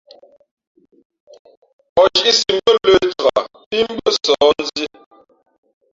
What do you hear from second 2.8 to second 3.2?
lə̄